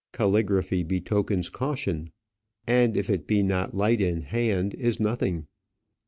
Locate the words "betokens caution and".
0.81-2.97